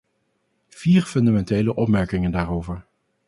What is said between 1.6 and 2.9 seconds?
opmerkingen daarover.